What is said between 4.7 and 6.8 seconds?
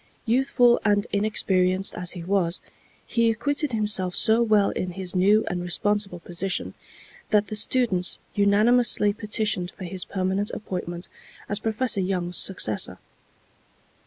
in his new and responsible position,